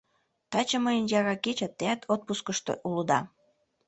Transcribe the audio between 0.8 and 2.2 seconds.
мыйын яра кече, теат